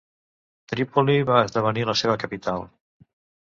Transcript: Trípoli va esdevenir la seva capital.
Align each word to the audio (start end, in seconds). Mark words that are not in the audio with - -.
Trípoli 0.71 1.17
va 1.31 1.41
esdevenir 1.49 1.85
la 1.91 1.97
seva 2.01 2.17
capital. 2.25 2.67